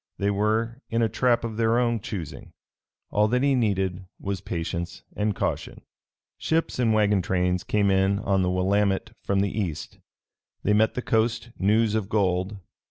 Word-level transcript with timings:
They 0.17 0.31
were 0.31 0.81
in 0.89 1.03
a 1.03 1.09
trap 1.09 1.43
of 1.43 1.57
their 1.57 1.77
own 1.77 1.99
choosing. 1.99 2.53
All 3.11 3.27
that 3.27 3.43
he 3.43 3.53
needed 3.53 4.07
was 4.19 4.41
patience 4.41 5.03
and 5.15 5.35
caution. 5.35 5.81
Ships 6.39 6.79
and 6.79 6.91
wagon 6.91 7.21
trains 7.21 7.63
came 7.63 7.91
in 7.91 8.17
on 8.17 8.41
the 8.41 8.49
Willamette 8.49 9.11
from 9.23 9.41
the 9.41 9.51
East. 9.55 9.99
They 10.63 10.73
met 10.73 10.95
the 10.95 11.03
coast 11.03 11.51
news 11.59 11.93
of 11.93 12.09
gold. 12.09 12.57